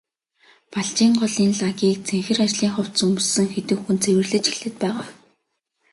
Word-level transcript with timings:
Балжийн 0.71 1.13
голын 1.21 1.51
лагийг 1.61 1.97
цэнхэр 2.07 2.39
ажлын 2.45 2.71
хувцас 2.73 3.05
өмссөн 3.07 3.47
хэдэн 3.51 3.79
хүн 3.81 3.97
цэвэрлэж 4.03 4.45
эхлээд 4.51 4.75
байгаа. 4.81 5.05